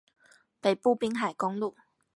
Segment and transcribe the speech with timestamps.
[0.03, 0.03] 北
[0.73, 1.75] 部濱海公路